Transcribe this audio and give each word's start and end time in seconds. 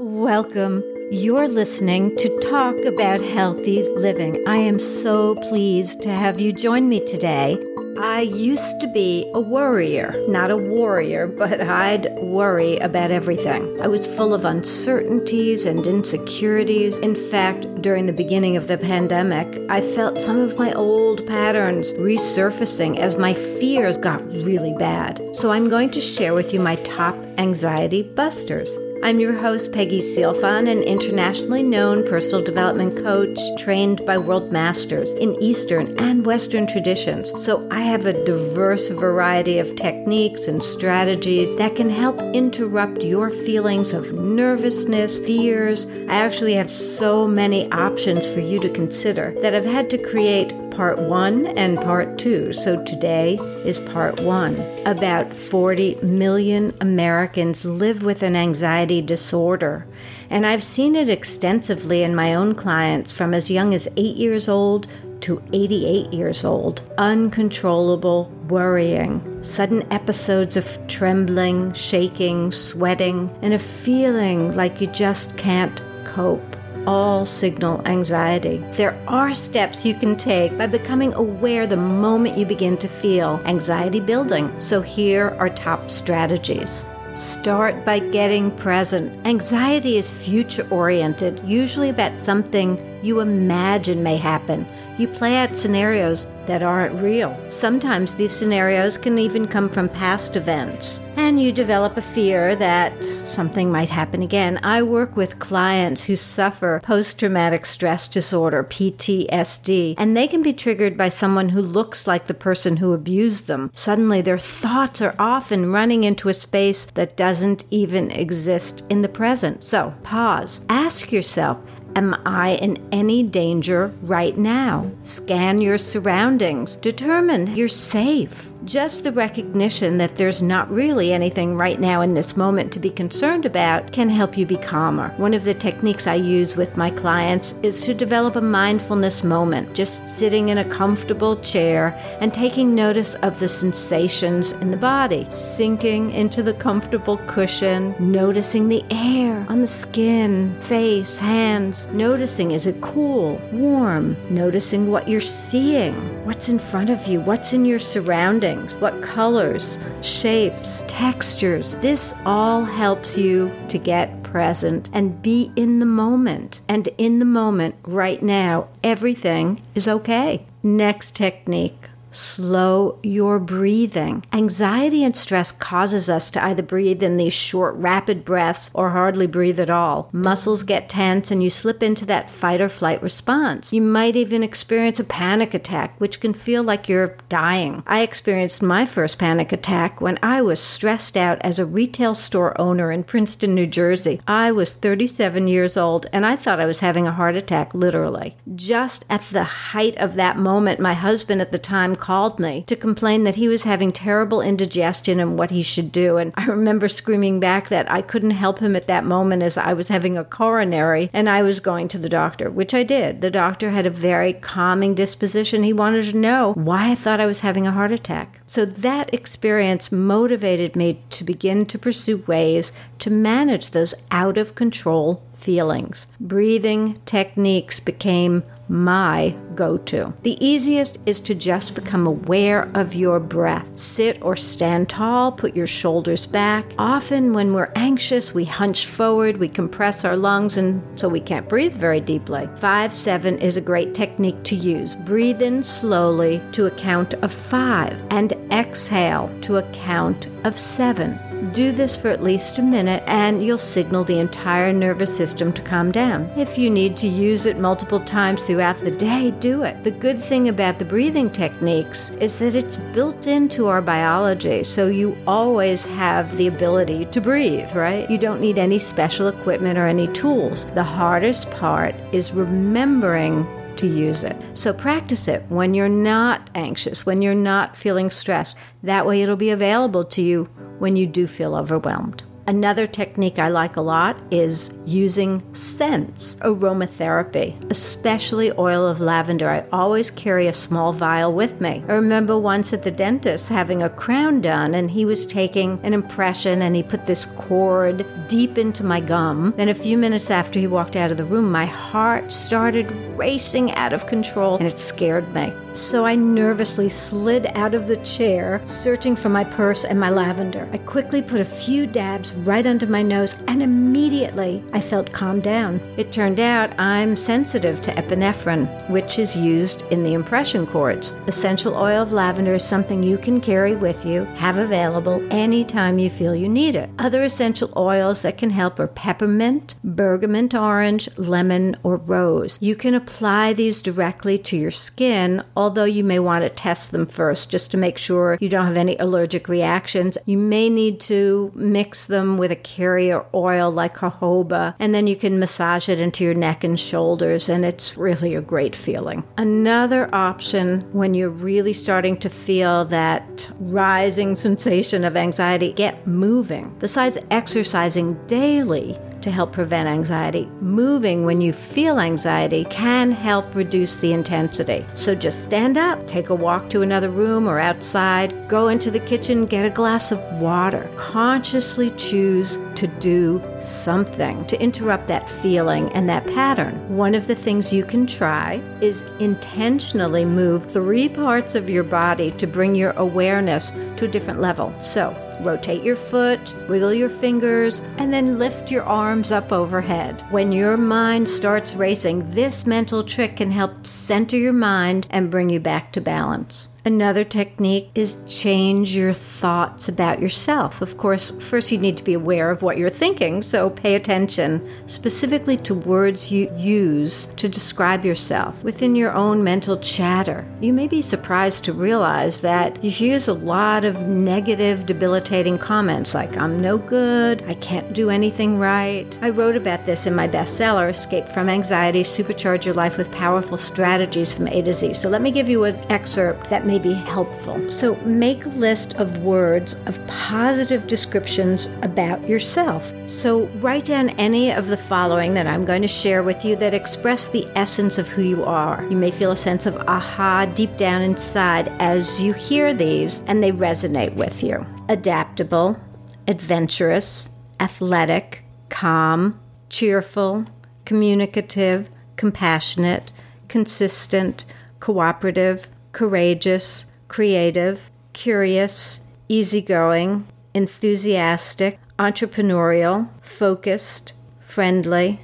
Welcome. 0.00 0.84
You're 1.10 1.48
listening 1.48 2.14
to 2.18 2.38
Talk 2.38 2.76
About 2.84 3.20
Healthy 3.20 3.82
Living. 3.82 4.46
I 4.46 4.54
am 4.54 4.78
so 4.78 5.34
pleased 5.34 6.02
to 6.02 6.10
have 6.10 6.40
you 6.40 6.52
join 6.52 6.88
me 6.88 7.04
today. 7.04 7.58
I 7.98 8.20
used 8.20 8.80
to 8.80 8.86
be 8.92 9.28
a 9.34 9.40
worrier, 9.40 10.14
not 10.28 10.52
a 10.52 10.56
warrior, 10.56 11.26
but 11.26 11.60
I'd 11.60 12.14
worry 12.20 12.76
about 12.78 13.10
everything. 13.10 13.76
I 13.80 13.88
was 13.88 14.06
full 14.06 14.34
of 14.34 14.44
uncertainties 14.44 15.66
and 15.66 15.84
insecurities. 15.84 17.00
In 17.00 17.16
fact, 17.16 17.82
during 17.82 18.06
the 18.06 18.12
beginning 18.12 18.56
of 18.56 18.68
the 18.68 18.78
pandemic, 18.78 19.48
I 19.68 19.80
felt 19.80 20.22
some 20.22 20.38
of 20.38 20.56
my 20.60 20.72
old 20.74 21.26
patterns 21.26 21.92
resurfacing 21.94 22.98
as 22.98 23.16
my 23.16 23.34
fears 23.34 23.98
got 23.98 24.24
really 24.32 24.74
bad. 24.78 25.20
So 25.34 25.50
I'm 25.50 25.68
going 25.68 25.90
to 25.90 26.00
share 26.00 26.34
with 26.34 26.54
you 26.54 26.60
my 26.60 26.76
top 26.76 27.16
anxiety 27.36 28.04
busters. 28.04 28.78
I'm 29.00 29.20
your 29.20 29.32
host, 29.32 29.72
Peggy 29.72 30.00
Sealfon, 30.00 30.68
an 30.68 30.82
internationally 30.82 31.62
known 31.62 32.04
personal 32.04 32.44
development 32.44 32.98
coach 32.98 33.38
trained 33.56 34.04
by 34.04 34.18
world 34.18 34.50
masters 34.50 35.12
in 35.12 35.40
Eastern 35.40 35.96
and 36.00 36.26
Western 36.26 36.66
traditions. 36.66 37.32
So 37.42 37.68
I 37.70 37.82
have 37.82 38.06
a 38.06 38.24
diverse 38.24 38.88
variety 38.90 39.60
of 39.60 39.76
techniques 39.76 40.48
and 40.48 40.62
strategies 40.62 41.56
that 41.56 41.76
can 41.76 41.88
help 41.88 42.20
interrupt 42.34 43.04
your 43.04 43.30
feelings 43.30 43.92
of 43.92 44.14
nervousness, 44.14 45.20
fears. 45.20 45.86
I 45.86 46.16
actually 46.16 46.54
have 46.54 46.70
so 46.70 47.26
many 47.28 47.70
options 47.70 48.26
for 48.26 48.40
you 48.40 48.58
to 48.58 48.68
consider 48.68 49.32
that 49.42 49.54
I've 49.54 49.64
had 49.64 49.90
to 49.90 49.98
create 49.98 50.52
part 50.78 51.00
one 51.00 51.44
and 51.58 51.76
part 51.76 52.16
two. 52.20 52.52
So 52.52 52.84
today 52.84 53.34
is 53.64 53.80
part 53.80 54.20
one. 54.20 54.54
About 54.86 55.34
40 55.34 55.96
million 56.04 56.72
Americans 56.80 57.64
live 57.64 58.04
with 58.04 58.22
an 58.22 58.36
anxiety 58.36 59.02
disorder. 59.02 59.88
And 60.30 60.46
I've 60.46 60.62
seen 60.62 60.94
it 60.94 61.08
extensively 61.08 62.04
in 62.04 62.14
my 62.14 62.32
own 62.32 62.54
clients 62.54 63.12
from 63.12 63.34
as 63.34 63.50
young 63.50 63.74
as 63.74 63.88
eight 63.96 64.14
years 64.14 64.48
old 64.48 64.86
to 65.22 65.42
88 65.52 66.12
years 66.12 66.44
old. 66.44 66.82
Uncontrollable 66.96 68.30
worrying, 68.46 69.42
sudden 69.42 69.84
episodes 69.92 70.56
of 70.56 70.78
trembling, 70.86 71.72
shaking, 71.72 72.52
sweating, 72.52 73.36
and 73.42 73.52
a 73.52 73.58
feeling 73.58 74.54
like 74.54 74.80
you 74.80 74.86
just 74.86 75.36
can't 75.36 75.82
cope 76.04 76.57
all 76.88 77.26
signal 77.26 77.86
anxiety. 77.86 78.64
There 78.72 78.98
are 79.06 79.34
steps 79.34 79.84
you 79.84 79.92
can 79.92 80.16
take 80.16 80.56
by 80.56 80.66
becoming 80.66 81.12
aware 81.12 81.66
the 81.66 81.76
moment 81.76 82.38
you 82.38 82.46
begin 82.46 82.78
to 82.78 82.88
feel 82.88 83.42
anxiety 83.44 84.00
building. 84.00 84.58
So 84.58 84.80
here 84.80 85.36
are 85.38 85.50
top 85.50 85.90
strategies. 85.90 86.86
Start 87.14 87.84
by 87.84 87.98
getting 87.98 88.50
present. 88.52 89.26
Anxiety 89.26 89.98
is 89.98 90.10
future 90.10 90.66
oriented, 90.70 91.42
usually 91.44 91.90
about 91.90 92.18
something 92.18 92.78
you 93.02 93.20
imagine 93.20 94.02
may 94.02 94.16
happen. 94.16 94.66
You 94.98 95.06
play 95.06 95.36
out 95.36 95.56
scenarios 95.56 96.26
that 96.46 96.62
aren't 96.62 97.00
real. 97.00 97.38
Sometimes 97.48 98.14
these 98.14 98.32
scenarios 98.32 98.96
can 98.96 99.18
even 99.18 99.46
come 99.46 99.68
from 99.68 99.88
past 99.88 100.34
events, 100.34 101.00
and 101.16 101.40
you 101.40 101.52
develop 101.52 101.96
a 101.96 102.02
fear 102.02 102.56
that 102.56 102.92
something 103.24 103.70
might 103.70 103.90
happen 103.90 104.22
again. 104.22 104.58
I 104.64 104.82
work 104.82 105.14
with 105.14 105.38
clients 105.38 106.04
who 106.04 106.16
suffer 106.16 106.80
post 106.82 107.18
traumatic 107.18 107.66
stress 107.66 108.08
disorder, 108.08 108.64
PTSD, 108.64 109.94
and 109.98 110.16
they 110.16 110.26
can 110.26 110.42
be 110.42 110.54
triggered 110.54 110.96
by 110.96 111.10
someone 111.10 111.50
who 111.50 111.62
looks 111.62 112.06
like 112.06 112.26
the 112.26 112.34
person 112.34 112.78
who 112.78 112.92
abused 112.92 113.46
them. 113.46 113.70
Suddenly, 113.74 114.22
their 114.22 114.38
thoughts 114.38 115.02
are 115.02 115.14
often 115.18 115.70
running 115.70 116.02
into 116.02 116.30
a 116.30 116.34
space 116.34 116.86
that 116.94 117.16
doesn't 117.16 117.66
even 117.70 118.10
exist 118.10 118.82
in 118.88 119.02
the 119.02 119.08
present. 119.08 119.62
So, 119.62 119.94
pause. 120.02 120.64
Ask 120.70 121.12
yourself, 121.12 121.60
Am 121.98 122.14
I 122.24 122.50
in 122.50 122.78
any 122.92 123.24
danger 123.24 123.88
right 124.02 124.38
now? 124.38 124.88
Scan 125.02 125.60
your 125.60 125.76
surroundings. 125.78 126.76
Determine 126.76 127.56
you're 127.56 127.66
safe. 127.66 128.52
Just 128.64 129.04
the 129.04 129.12
recognition 129.12 129.98
that 129.98 130.16
there's 130.16 130.42
not 130.42 130.68
really 130.68 131.12
anything 131.12 131.56
right 131.56 131.80
now 131.80 132.00
in 132.00 132.14
this 132.14 132.36
moment 132.36 132.72
to 132.72 132.80
be 132.80 132.90
concerned 132.90 133.46
about 133.46 133.92
can 133.92 134.08
help 134.08 134.36
you 134.36 134.44
be 134.44 134.56
calmer. 134.56 135.10
One 135.16 135.32
of 135.32 135.44
the 135.44 135.54
techniques 135.54 136.08
I 136.08 136.16
use 136.16 136.56
with 136.56 136.76
my 136.76 136.90
clients 136.90 137.54
is 137.62 137.80
to 137.82 137.94
develop 137.94 138.34
a 138.34 138.40
mindfulness 138.40 139.22
moment, 139.22 139.76
just 139.76 140.08
sitting 140.08 140.48
in 140.48 140.58
a 140.58 140.68
comfortable 140.68 141.36
chair 141.36 141.96
and 142.20 142.34
taking 142.34 142.74
notice 142.74 143.14
of 143.16 143.38
the 143.38 143.48
sensations 143.48 144.50
in 144.52 144.72
the 144.72 144.76
body, 144.76 145.24
sinking 145.30 146.10
into 146.10 146.42
the 146.42 146.54
comfortable 146.54 147.18
cushion, 147.28 147.94
noticing 148.00 148.68
the 148.68 148.84
air 148.90 149.46
on 149.48 149.60
the 149.62 149.68
skin, 149.68 150.60
face, 150.60 151.20
hands, 151.20 151.86
noticing 151.92 152.50
is 152.50 152.66
it 152.66 152.80
cool, 152.80 153.40
warm, 153.52 154.16
noticing 154.30 154.90
what 154.90 155.08
you're 155.08 155.20
seeing, 155.20 155.94
what's 156.24 156.48
in 156.48 156.58
front 156.58 156.90
of 156.90 157.06
you, 157.06 157.20
what's 157.20 157.52
in 157.52 157.64
your 157.64 157.78
surroundings 157.78 158.47
what 158.78 159.02
colors, 159.02 159.78
shapes, 160.02 160.84
textures. 160.86 161.74
This 161.76 162.14
all 162.24 162.64
helps 162.64 163.16
you 163.16 163.52
to 163.68 163.78
get 163.78 164.22
present 164.22 164.90
and 164.92 165.20
be 165.22 165.50
in 165.56 165.78
the 165.78 165.86
moment. 165.86 166.60
And 166.68 166.88
in 166.98 167.18
the 167.18 167.24
moment, 167.24 167.74
right 167.84 168.22
now, 168.22 168.68
everything 168.82 169.60
is 169.74 169.88
okay. 169.88 170.46
Next 170.62 171.16
technique 171.16 171.88
slow 172.10 172.98
your 173.02 173.38
breathing. 173.38 174.24
Anxiety 174.32 175.04
and 175.04 175.16
stress 175.16 175.52
causes 175.52 176.08
us 176.08 176.30
to 176.30 176.44
either 176.44 176.62
breathe 176.62 177.02
in 177.02 177.16
these 177.16 177.32
short, 177.32 177.74
rapid 177.76 178.24
breaths 178.24 178.70
or 178.74 178.90
hardly 178.90 179.26
breathe 179.26 179.60
at 179.60 179.70
all. 179.70 180.08
Muscles 180.12 180.62
get 180.62 180.88
tense 180.88 181.30
and 181.30 181.42
you 181.42 181.50
slip 181.50 181.82
into 181.82 182.06
that 182.06 182.30
fight 182.30 182.60
or 182.60 182.68
flight 182.68 183.02
response. 183.02 183.72
You 183.72 183.82
might 183.82 184.16
even 184.16 184.42
experience 184.42 185.00
a 185.00 185.04
panic 185.04 185.54
attack, 185.54 185.98
which 186.00 186.20
can 186.20 186.34
feel 186.34 186.62
like 186.62 186.88
you're 186.88 187.16
dying. 187.28 187.82
I 187.86 188.00
experienced 188.00 188.62
my 188.62 188.86
first 188.86 189.18
panic 189.18 189.52
attack 189.52 190.00
when 190.00 190.18
I 190.22 190.42
was 190.42 190.60
stressed 190.60 191.16
out 191.16 191.38
as 191.42 191.58
a 191.58 191.66
retail 191.66 192.14
store 192.14 192.58
owner 192.60 192.90
in 192.90 193.04
Princeton, 193.04 193.54
New 193.54 193.66
Jersey. 193.66 194.20
I 194.26 194.52
was 194.52 194.74
37 194.74 195.48
years 195.48 195.76
old 195.76 196.06
and 196.12 196.24
I 196.24 196.36
thought 196.36 196.60
I 196.60 196.66
was 196.66 196.80
having 196.80 197.06
a 197.06 197.12
heart 197.12 197.36
attack, 197.36 197.74
literally. 197.74 198.36
Just 198.54 199.04
at 199.10 199.22
the 199.30 199.44
height 199.44 199.96
of 199.96 200.14
that 200.14 200.38
moment, 200.38 200.80
my 200.80 200.94
husband 200.94 201.40
at 201.40 201.52
the 201.52 201.58
time 201.58 201.96
called 202.08 202.40
me 202.40 202.62
to 202.62 202.74
complain 202.74 203.24
that 203.24 203.34
he 203.34 203.48
was 203.48 203.64
having 203.64 203.92
terrible 203.92 204.40
indigestion 204.40 205.20
and 205.20 205.38
what 205.38 205.50
he 205.50 205.60
should 205.60 205.92
do. 205.92 206.16
And 206.16 206.32
I 206.38 206.46
remember 206.46 206.88
screaming 206.88 207.38
back 207.38 207.68
that 207.68 207.90
I 207.92 208.00
couldn't 208.00 208.30
help 208.30 208.60
him 208.60 208.74
at 208.74 208.86
that 208.86 209.04
moment 209.04 209.42
as 209.42 209.58
I 209.58 209.74
was 209.74 209.88
having 209.88 210.16
a 210.16 210.24
coronary 210.24 211.10
and 211.12 211.28
I 211.28 211.42
was 211.42 211.60
going 211.60 211.86
to 211.88 211.98
the 211.98 212.08
doctor, 212.08 212.50
which 212.50 212.72
I 212.72 212.82
did. 212.82 213.20
The 213.20 213.30
doctor 213.30 213.72
had 213.72 213.84
a 213.84 213.90
very 213.90 214.32
calming 214.32 214.94
disposition. 214.94 215.64
He 215.64 215.74
wanted 215.74 216.06
to 216.06 216.16
know 216.16 216.54
why 216.54 216.92
I 216.92 216.94
thought 216.94 217.20
I 217.20 217.26
was 217.26 217.40
having 217.40 217.66
a 217.66 217.72
heart 217.72 217.92
attack. 217.92 218.40
So 218.46 218.64
that 218.64 219.12
experience 219.12 219.92
motivated 219.92 220.76
me 220.76 221.02
to 221.10 221.24
begin 221.24 221.66
to 221.66 221.78
pursue 221.78 222.24
ways 222.26 222.72
to 223.00 223.10
manage 223.10 223.72
those 223.72 223.94
out 224.10 224.38
of 224.38 224.54
control 224.54 225.22
feelings. 225.34 226.06
Breathing 226.18 227.00
techniques 227.04 227.80
became 227.80 228.44
my 228.68 229.34
go 229.54 229.76
to. 229.76 230.12
The 230.22 230.42
easiest 230.44 230.98
is 231.06 231.20
to 231.20 231.34
just 231.34 231.74
become 231.74 232.06
aware 232.06 232.70
of 232.74 232.94
your 232.94 233.18
breath. 233.18 233.68
Sit 233.78 234.22
or 234.22 234.36
stand 234.36 234.88
tall, 234.88 235.32
put 235.32 235.56
your 235.56 235.66
shoulders 235.66 236.26
back. 236.26 236.64
Often, 236.78 237.32
when 237.32 237.54
we're 237.54 237.72
anxious, 237.74 238.34
we 238.34 238.44
hunch 238.44 238.86
forward, 238.86 239.38
we 239.38 239.48
compress 239.48 240.04
our 240.04 240.16
lungs, 240.16 240.56
and 240.56 240.82
so 240.98 241.08
we 241.08 241.20
can't 241.20 241.48
breathe 241.48 241.74
very 241.74 242.00
deeply. 242.00 242.48
5 242.56 242.94
7 242.94 243.38
is 243.38 243.56
a 243.56 243.60
great 243.60 243.94
technique 243.94 244.42
to 244.44 244.54
use. 244.54 244.94
Breathe 244.94 245.42
in 245.42 245.62
slowly 245.62 246.40
to 246.52 246.66
a 246.66 246.70
count 246.70 247.14
of 247.14 247.32
5 247.32 248.04
and 248.10 248.32
exhale 248.52 249.30
to 249.42 249.56
a 249.56 249.62
count 249.72 250.28
of 250.44 250.58
7. 250.58 251.18
Do 251.52 251.70
this 251.70 251.96
for 251.96 252.08
at 252.08 252.22
least 252.22 252.58
a 252.58 252.62
minute 252.62 253.02
and 253.06 253.44
you'll 253.44 253.58
signal 253.58 254.02
the 254.02 254.18
entire 254.18 254.72
nervous 254.72 255.14
system 255.14 255.52
to 255.52 255.62
calm 255.62 255.92
down. 255.92 256.30
If 256.36 256.58
you 256.58 256.68
need 256.68 256.96
to 256.96 257.06
use 257.06 257.46
it 257.46 257.58
multiple 257.58 258.00
times 258.00 258.42
throughout 258.42 258.80
the 258.80 258.90
day, 258.90 259.30
do 259.38 259.62
it. 259.62 259.84
The 259.84 259.92
good 259.92 260.20
thing 260.20 260.48
about 260.48 260.78
the 260.78 260.84
breathing 260.84 261.30
techniques 261.30 262.10
is 262.10 262.40
that 262.40 262.56
it's 262.56 262.76
built 262.76 263.28
into 263.28 263.68
our 263.68 263.80
biology, 263.80 264.64
so 264.64 264.88
you 264.88 265.16
always 265.26 265.86
have 265.86 266.36
the 266.36 266.48
ability 266.48 267.04
to 267.06 267.20
breathe, 267.20 267.72
right? 267.72 268.10
You 268.10 268.18
don't 268.18 268.40
need 268.40 268.58
any 268.58 268.80
special 268.80 269.28
equipment 269.28 269.78
or 269.78 269.86
any 269.86 270.08
tools. 270.08 270.64
The 270.72 270.82
hardest 270.82 271.50
part 271.52 271.94
is 272.12 272.32
remembering 272.32 273.46
to 273.78 273.86
use 273.86 274.24
it. 274.24 274.36
So 274.54 274.72
practice 274.72 275.28
it 275.28 275.44
when 275.48 275.72
you're 275.72 275.88
not 275.88 276.50
anxious, 276.54 277.06
when 277.06 277.22
you're 277.22 277.34
not 277.34 277.76
feeling 277.76 278.10
stressed. 278.10 278.56
That 278.82 279.06
way 279.06 279.22
it'll 279.22 279.36
be 279.36 279.50
available 279.50 280.04
to 280.04 280.22
you 280.22 280.48
when 280.78 280.96
you 280.96 281.06
do 281.06 281.26
feel 281.26 281.54
overwhelmed. 281.54 282.22
Another 282.48 282.86
technique 282.86 283.38
I 283.38 283.50
like 283.50 283.76
a 283.76 283.82
lot 283.82 284.18
is 284.30 284.72
using 284.86 285.42
scents, 285.54 286.36
aromatherapy, 286.36 287.54
especially 287.70 288.50
oil 288.52 288.86
of 288.86 289.02
lavender. 289.02 289.50
I 289.50 289.66
always 289.70 290.10
carry 290.10 290.46
a 290.46 290.54
small 290.54 290.94
vial 290.94 291.34
with 291.34 291.60
me. 291.60 291.84
I 291.86 291.92
remember 291.92 292.38
once 292.38 292.72
at 292.72 292.82
the 292.82 292.90
dentist 292.90 293.50
having 293.50 293.82
a 293.82 293.90
crown 293.90 294.40
done, 294.40 294.74
and 294.74 294.90
he 294.90 295.04
was 295.04 295.26
taking 295.26 295.78
an 295.82 295.92
impression 295.92 296.62
and 296.62 296.74
he 296.74 296.82
put 296.82 297.04
this 297.04 297.26
cord 297.26 298.10
deep 298.28 298.56
into 298.56 298.82
my 298.82 299.00
gum. 299.00 299.52
Then, 299.58 299.68
a 299.68 299.74
few 299.74 299.98
minutes 299.98 300.30
after 300.30 300.58
he 300.58 300.66
walked 300.66 300.96
out 300.96 301.10
of 301.10 301.18
the 301.18 301.24
room, 301.24 301.52
my 301.52 301.66
heart 301.66 302.32
started 302.32 302.90
racing 303.14 303.72
out 303.72 303.92
of 303.92 304.06
control 304.06 304.56
and 304.56 304.66
it 304.66 304.78
scared 304.78 305.34
me. 305.34 305.52
So 305.78 306.04
I 306.04 306.16
nervously 306.16 306.88
slid 306.88 307.46
out 307.54 307.72
of 307.72 307.86
the 307.86 307.98
chair, 307.98 308.60
searching 308.64 309.14
for 309.14 309.28
my 309.28 309.44
purse 309.44 309.84
and 309.84 309.98
my 309.98 310.10
lavender. 310.10 310.68
I 310.72 310.78
quickly 310.78 311.22
put 311.22 311.40
a 311.40 311.44
few 311.44 311.86
dabs 311.86 312.32
right 312.32 312.66
under 312.66 312.88
my 312.88 313.00
nose, 313.00 313.36
and 313.46 313.62
immediately 313.62 314.64
I 314.72 314.80
felt 314.80 315.12
calmed 315.12 315.44
down. 315.44 315.80
It 315.96 316.10
turned 316.10 316.40
out 316.40 316.76
I'm 316.80 317.16
sensitive 317.16 317.80
to 317.82 317.92
epinephrine, 317.92 318.66
which 318.90 319.20
is 319.20 319.36
used 319.36 319.82
in 319.92 320.02
the 320.02 320.14
impression 320.14 320.66
cords. 320.66 321.12
Essential 321.28 321.76
oil 321.76 322.02
of 322.02 322.10
lavender 322.10 322.54
is 322.54 322.64
something 322.64 323.00
you 323.00 323.16
can 323.16 323.40
carry 323.40 323.76
with 323.76 324.04
you, 324.04 324.24
have 324.34 324.56
available 324.56 325.24
anytime 325.32 326.00
you 326.00 326.10
feel 326.10 326.34
you 326.34 326.48
need 326.48 326.74
it. 326.74 326.90
Other 326.98 327.22
essential 327.22 327.72
oils 327.76 328.22
that 328.22 328.36
can 328.36 328.50
help 328.50 328.80
are 328.80 328.88
peppermint, 328.88 329.76
bergamot 329.84 330.56
orange, 330.56 331.08
lemon, 331.16 331.76
or 331.84 331.98
rose. 331.98 332.58
You 332.60 332.74
can 332.74 332.94
apply 332.94 333.52
these 333.52 333.80
directly 333.80 334.38
to 334.38 334.56
your 334.56 334.72
skin 334.72 335.44
although 335.56 335.67
you 335.76 336.04
may 336.04 336.18
want 336.18 336.42
to 336.42 336.50
test 336.50 336.92
them 336.92 337.06
first 337.06 337.50
just 337.50 337.70
to 337.70 337.76
make 337.76 337.98
sure 337.98 338.38
you 338.40 338.48
don't 338.48 338.66
have 338.66 338.76
any 338.76 338.96
allergic 338.96 339.48
reactions. 339.48 340.18
You 340.26 340.38
may 340.38 340.68
need 340.68 341.00
to 341.00 341.52
mix 341.54 342.06
them 342.06 342.38
with 342.38 342.50
a 342.50 342.56
carrier 342.56 343.24
oil 343.34 343.70
like 343.70 343.96
jojoba, 343.96 344.74
and 344.78 344.94
then 344.94 345.06
you 345.06 345.16
can 345.16 345.38
massage 345.38 345.88
it 345.88 346.00
into 346.00 346.24
your 346.24 346.34
neck 346.34 346.64
and 346.64 346.78
shoulders, 346.78 347.48
and 347.48 347.64
it's 347.64 347.96
really 347.96 348.34
a 348.34 348.40
great 348.40 348.74
feeling. 348.74 349.24
Another 349.36 350.08
option 350.14 350.80
when 350.92 351.14
you're 351.14 351.28
really 351.30 351.72
starting 351.72 352.16
to 352.18 352.28
feel 352.28 352.84
that 352.86 353.50
rising 353.60 354.34
sensation 354.34 355.04
of 355.04 355.16
anxiety, 355.16 355.72
get 355.72 356.06
moving. 356.06 356.74
Besides 356.78 357.18
exercising 357.30 358.14
daily, 358.26 358.98
to 359.28 359.34
help 359.34 359.52
prevent 359.52 359.88
anxiety. 359.88 360.46
Moving 360.60 361.24
when 361.24 361.40
you 361.42 361.52
feel 361.52 362.00
anxiety 362.00 362.64
can 362.64 363.12
help 363.12 363.54
reduce 363.54 364.00
the 364.00 364.12
intensity. 364.12 364.86
So 364.94 365.14
just 365.14 365.42
stand 365.42 365.76
up, 365.76 366.06
take 366.06 366.30
a 366.30 366.34
walk 366.34 366.70
to 366.70 366.80
another 366.80 367.10
room 367.10 367.46
or 367.46 367.58
outside, 367.58 368.48
go 368.48 368.68
into 368.68 368.90
the 368.90 369.00
kitchen, 369.00 369.44
get 369.44 369.66
a 369.66 369.70
glass 369.70 370.10
of 370.12 370.18
water. 370.40 370.90
Consciously 370.96 371.90
choose 371.90 372.58
to 372.76 372.86
do 372.86 373.42
something 373.60 374.46
to 374.46 374.60
interrupt 374.62 375.06
that 375.08 375.28
feeling 375.28 375.92
and 375.92 376.08
that 376.08 376.26
pattern. 376.28 376.74
One 376.96 377.14
of 377.14 377.26
the 377.26 377.34
things 377.34 377.72
you 377.72 377.84
can 377.84 378.06
try 378.06 378.62
is 378.80 379.02
intentionally 379.20 380.24
move 380.24 380.70
three 380.70 381.08
parts 381.08 381.54
of 381.54 381.68
your 381.68 381.84
body 381.84 382.30
to 382.32 382.46
bring 382.46 382.74
your 382.74 382.92
awareness 382.92 383.72
to 383.96 384.06
a 384.06 384.08
different 384.08 384.40
level. 384.40 384.72
So, 384.80 385.14
Rotate 385.40 385.82
your 385.82 385.96
foot, 385.96 386.54
wiggle 386.68 386.92
your 386.92 387.08
fingers, 387.08 387.80
and 387.96 388.12
then 388.12 388.38
lift 388.38 388.70
your 388.70 388.82
arms 388.84 389.32
up 389.32 389.52
overhead. 389.52 390.22
When 390.30 390.52
your 390.52 390.76
mind 390.76 391.28
starts 391.28 391.74
racing, 391.74 392.30
this 392.30 392.66
mental 392.66 393.02
trick 393.02 393.36
can 393.36 393.50
help 393.50 393.86
center 393.86 394.36
your 394.36 394.52
mind 394.52 395.06
and 395.10 395.30
bring 395.30 395.50
you 395.50 395.60
back 395.60 395.92
to 395.92 396.00
balance. 396.00 396.68
Another 396.88 397.22
technique 397.22 397.90
is 397.94 398.16
change 398.26 398.96
your 398.96 399.12
thoughts 399.12 399.90
about 399.90 400.22
yourself. 400.22 400.80
Of 400.80 400.96
course, 400.96 401.30
first 401.38 401.70
you 401.70 401.76
need 401.76 401.98
to 401.98 402.02
be 402.02 402.14
aware 402.14 402.50
of 402.50 402.62
what 402.62 402.78
you're 402.78 402.88
thinking, 402.88 403.42
so 403.42 403.68
pay 403.68 403.94
attention 403.94 404.66
specifically 404.86 405.58
to 405.58 405.74
words 405.74 406.32
you 406.32 406.50
use 406.56 407.26
to 407.36 407.46
describe 407.46 408.06
yourself 408.06 408.64
within 408.64 408.96
your 408.96 409.12
own 409.12 409.44
mental 409.44 409.76
chatter. 409.76 410.46
You 410.62 410.72
may 410.72 410.88
be 410.88 411.02
surprised 411.02 411.66
to 411.66 411.74
realize 411.74 412.40
that 412.40 412.82
you 412.82 412.90
use 413.10 413.28
a 413.28 413.34
lot 413.34 413.84
of 413.84 414.08
negative, 414.08 414.86
debilitating 414.86 415.58
comments 415.58 416.14
like, 416.14 416.38
I'm 416.38 416.58
no 416.58 416.78
good, 416.78 417.44
I 417.46 417.52
can't 417.52 417.92
do 417.92 418.08
anything 418.08 418.58
right. 418.58 419.18
I 419.20 419.28
wrote 419.28 419.56
about 419.56 419.84
this 419.84 420.06
in 420.06 420.14
my 420.14 420.26
bestseller, 420.26 420.88
Escape 420.88 421.28
from 421.28 421.50
Anxiety 421.50 422.02
Supercharge 422.02 422.64
Your 422.64 422.74
Life 422.74 422.96
with 422.96 423.12
Powerful 423.12 423.58
Strategies 423.58 424.32
from 424.32 424.48
A 424.48 424.62
to 424.62 424.72
Z. 424.72 424.94
So 424.94 425.10
let 425.10 425.20
me 425.20 425.30
give 425.30 425.50
you 425.50 425.64
an 425.64 425.76
excerpt 425.92 426.48
that 426.48 426.64
may 426.64 426.77
be 426.78 426.94
helpful. 426.94 427.70
So 427.70 427.96
make 428.04 428.44
a 428.44 428.50
list 428.50 428.94
of 428.94 429.18
words 429.18 429.74
of 429.86 430.04
positive 430.06 430.86
descriptions 430.86 431.66
about 431.82 432.28
yourself. 432.28 432.92
So 433.06 433.46
write 433.60 433.86
down 433.86 434.10
any 434.10 434.52
of 434.52 434.68
the 434.68 434.76
following 434.76 435.34
that 435.34 435.46
I'm 435.46 435.64
going 435.64 435.82
to 435.82 435.88
share 435.88 436.22
with 436.22 436.44
you 436.44 436.56
that 436.56 436.74
express 436.74 437.28
the 437.28 437.46
essence 437.54 437.98
of 437.98 438.08
who 438.08 438.22
you 438.22 438.44
are. 438.44 438.84
You 438.90 438.96
may 438.96 439.10
feel 439.10 439.32
a 439.32 439.36
sense 439.36 439.66
of 439.66 439.76
aha 439.88 440.46
deep 440.54 440.76
down 440.76 441.02
inside 441.02 441.68
as 441.78 442.20
you 442.20 442.32
hear 442.32 442.74
these 442.74 443.22
and 443.26 443.42
they 443.42 443.52
resonate 443.52 444.14
with 444.14 444.42
you. 444.42 444.66
Adaptable, 444.88 445.80
adventurous, 446.26 447.30
athletic, 447.60 448.44
calm, 448.68 449.40
cheerful, 449.68 450.44
communicative, 450.84 451.90
compassionate, 452.16 453.12
consistent, 453.48 454.44
cooperative, 454.80 455.68
courageous, 455.98 456.84
creative, 457.08 457.90
curious, 458.12 459.00
easygoing, 459.28 460.24
enthusiastic, 460.54 461.76
entrepreneurial, 461.98 463.08
focused, 463.20 464.12
friendly, 464.38 465.20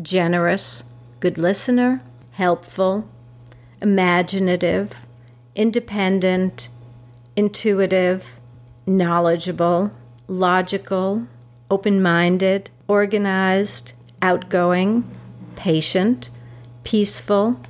generous, 0.00 0.82
good 1.20 1.36
listener, 1.36 2.00
helpful, 2.30 3.06
imaginative, 3.82 4.94
independent, 5.54 6.70
intuitive, 7.36 8.40
knowledgeable, 8.86 9.92
logical, 10.26 11.26
open 11.70 12.00
minded, 12.00 12.70
organized, 12.88 13.92
outgoing, 14.22 15.04
patient, 15.54 16.30
peaceful, 16.82 17.60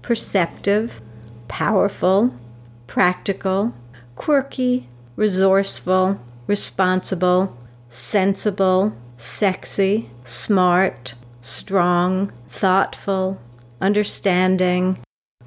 perceptive, 0.00 1.00
powerful, 1.48 2.34
practical, 2.86 3.74
quirky, 4.16 4.88
resourceful, 5.16 6.20
responsible, 6.46 7.56
sensible, 7.88 8.92
sexy, 9.16 10.10
smart, 10.24 11.14
strong, 11.40 12.32
thoughtful, 12.48 13.40
understanding, 13.80 14.98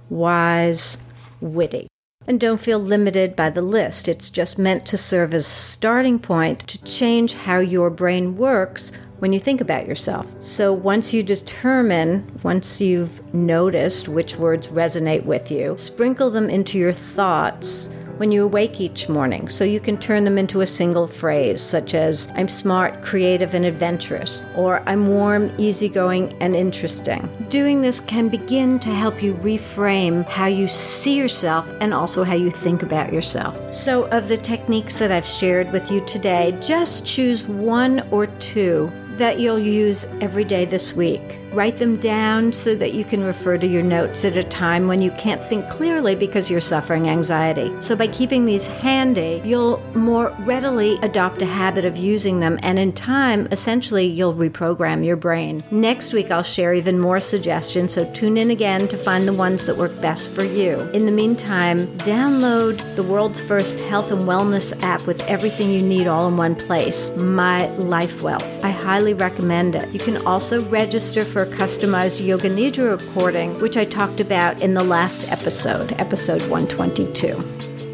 wise, 0.10 0.98
witty. 1.42 1.88
And 2.27 2.41
don't 2.41 2.59
feel 2.59 2.79
limited 2.79 3.35
by 3.38 3.50
the 3.50 3.62
list. 3.62 4.09
It's 4.09 4.29
just 4.29 4.59
meant 4.59 4.85
to 4.88 4.97
serve 4.97 5.33
as 5.33 5.47
a 5.47 5.50
starting 5.50 6.19
point 6.19 6.68
to 6.68 6.83
change 6.83 7.33
how 7.33 7.59
your 7.59 7.89
brain 7.89 8.35
works 8.35 8.91
when 9.19 9.33
you 9.33 9.39
think 9.39 9.62
about 9.62 9.88
yourself. 9.88 10.27
So 10.41 10.74
once 10.74 11.13
you 11.13 11.24
determine, 11.24 12.29
once 12.43 12.81
you've 12.81 13.34
noticed 13.34 14.10
which 14.10 14.36
words 14.36 14.67
resonate 14.67 15.24
with 15.24 15.50
you, 15.50 15.75
sprinkle 15.77 16.29
them 16.29 16.50
into 16.50 16.77
your 16.77 16.93
thoughts 16.93 17.89
when 18.17 18.31
you 18.31 18.43
awake 18.43 18.81
each 18.81 19.07
morning 19.07 19.47
so 19.47 19.63
you 19.63 19.79
can 19.79 19.97
turn 19.97 20.24
them 20.24 20.38
into 20.38 20.62
a 20.62 20.67
single 20.67 21.07
phrase, 21.07 21.62
such 21.62 21.93
as, 21.93 22.31
I'm 22.36 22.47
smart, 22.47 23.01
creative, 23.01 23.53
and 23.53 23.65
adventurous, 23.65 24.43
or 24.55 24.81
I'm 24.88 25.07
warm, 25.07 25.51
easygoing, 25.57 26.36
and 26.41 26.55
interesting. 26.55 27.29
Doing 27.50 27.81
this 27.81 28.00
can 28.00 28.29
begin 28.29 28.79
to 28.79 28.89
help 28.89 29.21
you 29.21 29.36
reframe 29.36 30.25
how 30.27 30.47
you 30.47 30.67
see 30.67 31.17
yourself 31.17 31.71
and 31.79 31.93
also 31.93 32.24
how 32.24 32.33
you 32.33 32.51
think 32.51 32.83
about 32.83 33.13
yourself. 33.13 33.74
So, 33.74 34.05
of 34.05 34.27
the 34.27 34.38
techniques 34.38 34.97
that 35.00 35.12
I've 35.12 35.25
shared 35.25 35.71
with 35.71 35.91
you 35.91 36.03
today, 36.05 36.57
just 36.59 37.05
choose 37.05 37.47
one 37.47 38.07
or 38.12 38.27
two 38.27 38.91
that 39.17 39.39
you'll 39.39 39.59
use 39.59 40.05
every 40.21 40.43
day 40.43 40.65
this 40.65 40.93
week. 40.93 41.39
Write 41.58 41.78
them 41.78 41.98
down 41.98 42.54
so 42.54 42.76
that 42.76 42.94
you 42.94 43.04
can 43.04 43.24
refer 43.24 43.58
to 43.58 43.66
your 43.66 43.82
notes 43.82 44.24
at 44.24 44.38
a 44.38 44.44
time 44.44 44.88
when 44.88 45.02
you 45.02 45.10
can't 45.14 45.44
think 45.46 45.68
clearly 45.72 46.14
because 46.14 46.52
you're 46.52 46.62
suffering 46.62 47.10
anxiety. 47.10 47.74
So, 47.82 47.96
by 47.96 48.10
keeping 48.10 48.46
these 48.46 48.68
handy, 48.68 49.42
you'll 49.44 49.80
more 49.96 50.32
readily 50.42 51.00
adopt 51.02 51.42
a 51.42 51.48
habit 51.48 51.84
of 51.84 51.98
using 51.98 52.42
them, 52.42 52.60
and 52.62 52.78
in 52.78 52.94
time, 52.94 53.48
essentially, 53.50 54.06
you'll 54.06 54.36
reprogram 54.36 55.04
your 55.04 55.16
brain. 55.16 55.64
Next 55.72 56.14
week, 56.14 56.30
I'll 56.30 56.44
share 56.44 56.76
even 56.76 57.00
more 57.00 57.20
suggestions, 57.20 57.96
so 57.96 58.08
tune 58.12 58.38
in 58.38 58.52
again 58.52 58.88
to 58.90 58.96
find 58.96 59.28
the 59.28 59.34
ones 59.34 59.66
that 59.66 59.78
work 59.78 60.00
best 60.00 60.30
for 60.30 60.44
you. 60.44 60.80
In 60.92 61.08
the 61.08 61.12
meantime, 61.12 61.88
download 61.98 62.84
the 62.96 63.02
world's 63.02 63.42
first 63.42 63.80
health 63.80 64.12
and 64.12 64.26
wellness 64.26 64.80
app 64.84 65.08
with 65.08 65.22
everything 65.22 65.72
you 65.72 65.82
need 65.82 66.06
all 66.06 66.28
in 66.28 66.38
one 66.38 66.54
place, 66.54 67.10
My 67.16 67.68
Life 67.78 68.22
Well. 68.22 68.44
I 68.64 68.70
highly 68.70 69.16
recommend 69.16 69.74
it. 69.74 69.90
You 69.92 70.00
can 70.00 70.18
also 70.28 70.64
register 70.70 71.26
for 71.26 71.47
customized 71.48 72.25
Yoga 72.25 72.50
Nidra 72.50 73.00
recording, 73.00 73.60
which 73.60 73.77
I 73.77 73.86
talked 73.86 74.20
about 74.20 74.62
in 74.62 74.74
the 74.74 74.84
last 74.84 75.32
episode, 75.32 75.94
episode 75.94 76.42
122. 76.50 77.38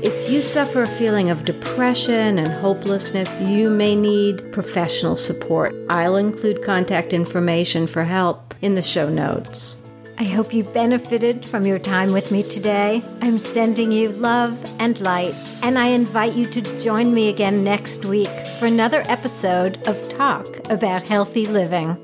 If 0.04 0.30
you 0.30 0.42
suffer 0.42 0.82
a 0.82 0.88
feeling 0.88 1.30
of 1.30 1.46
depression 1.46 2.38
and 2.38 2.52
hopelessness, 2.52 3.30
you 3.42 3.70
may 3.70 3.96
need 3.96 4.52
professional 4.52 5.16
support. 5.16 5.76
I'll 5.90 6.18
include 6.18 6.64
contact 6.64 7.14
information 7.14 7.88
for 7.88 8.04
help 8.04 8.54
in 8.62 8.76
the 8.76 8.82
show 8.82 9.08
notes. 9.08 9.82
I 10.18 10.26
hope 10.26 10.54
you 10.54 10.64
benefited 10.64 11.48
from 11.48 11.66
your 11.66 11.80
time 11.80 12.12
with 12.12 12.32
me 12.32 12.44
today. 12.44 13.02
I'm 13.22 13.40
sending 13.40 13.92
you 13.92 14.10
love 14.10 14.64
and 14.80 15.00
light, 15.02 15.34
and 15.64 15.80
I 15.80 15.88
invite 15.88 16.34
you 16.34 16.46
to 16.48 16.80
join 16.80 17.14
me 17.14 17.30
again 17.30 17.64
next 17.64 18.06
week 18.06 18.30
for 18.60 18.66
another 18.66 19.04
episode 19.08 19.82
of 19.88 20.10
Talk 20.10 20.70
About 20.70 21.08
Healthy 21.08 21.48
Living. 21.48 21.98